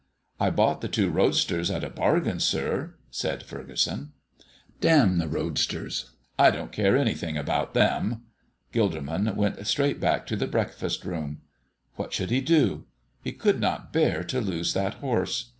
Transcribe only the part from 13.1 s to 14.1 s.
he could not